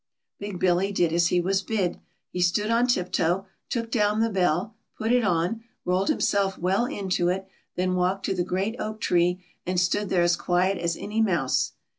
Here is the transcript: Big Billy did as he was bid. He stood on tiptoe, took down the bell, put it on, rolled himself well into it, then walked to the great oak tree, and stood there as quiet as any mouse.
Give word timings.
Big 0.39 0.57
Billy 0.59 0.91
did 0.91 1.13
as 1.13 1.27
he 1.27 1.39
was 1.39 1.61
bid. 1.61 1.99
He 2.31 2.41
stood 2.41 2.71
on 2.71 2.87
tiptoe, 2.87 3.45
took 3.69 3.91
down 3.91 4.19
the 4.19 4.31
bell, 4.31 4.73
put 4.97 5.11
it 5.11 5.23
on, 5.23 5.63
rolled 5.85 6.07
himself 6.09 6.57
well 6.57 6.87
into 6.87 7.29
it, 7.29 7.47
then 7.75 7.93
walked 7.93 8.25
to 8.25 8.33
the 8.33 8.41
great 8.43 8.75
oak 8.79 8.99
tree, 8.99 9.45
and 9.63 9.79
stood 9.79 10.09
there 10.09 10.23
as 10.23 10.35
quiet 10.35 10.79
as 10.79 10.97
any 10.97 11.21
mouse. 11.21 11.73